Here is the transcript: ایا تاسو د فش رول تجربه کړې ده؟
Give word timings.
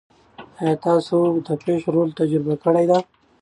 ایا 0.61 0.73
تاسو 0.85 1.15
د 1.45 1.47
فش 1.61 1.81
رول 1.95 2.09
تجربه 2.19 2.55
کړې 2.63 2.85
ده؟ 2.89 2.97